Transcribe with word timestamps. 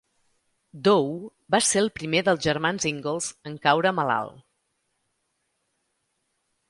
Dow 0.87 1.09
va 1.55 1.59
ser 1.65 1.83
el 1.85 1.91
primer 1.99 2.23
dels 2.29 2.41
germans 2.47 2.87
Ingalls 2.93 3.29
en 3.51 3.59
caure 3.67 3.93
malalt. 3.99 4.43